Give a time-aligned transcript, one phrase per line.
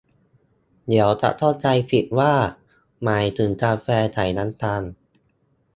[0.87, 2.33] เดี๋ยวจะเข้าใจผิดว่า
[3.03, 4.83] หมายถึงกาแฟใส่น้ำตาล